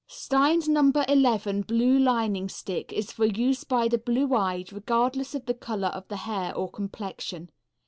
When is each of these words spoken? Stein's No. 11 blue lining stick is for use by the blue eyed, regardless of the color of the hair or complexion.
Stein's 0.07 0.67
No. 0.67 0.91
11 1.07 1.61
blue 1.61 1.99
lining 1.99 2.49
stick 2.49 2.91
is 2.91 3.11
for 3.11 3.25
use 3.25 3.63
by 3.63 3.87
the 3.87 3.99
blue 3.99 4.33
eyed, 4.33 4.73
regardless 4.73 5.35
of 5.35 5.45
the 5.45 5.53
color 5.53 5.89
of 5.89 6.07
the 6.07 6.17
hair 6.17 6.55
or 6.55 6.71
complexion. 6.71 7.51